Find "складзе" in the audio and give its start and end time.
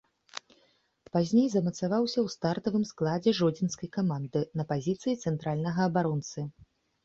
2.93-3.35